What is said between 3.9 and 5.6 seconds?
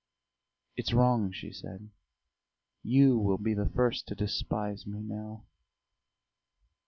to despise me now."